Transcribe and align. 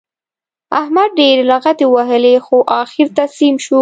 احمد 0.81 1.09
ډېرې 1.19 1.43
لغتې 1.51 1.85
ووهلې؛ 1.87 2.35
خو 2.45 2.57
اخېر 2.81 3.07
تسلیم 3.19 3.55
شو. 3.63 3.69